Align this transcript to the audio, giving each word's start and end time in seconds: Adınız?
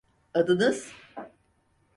Adınız? 0.33 0.93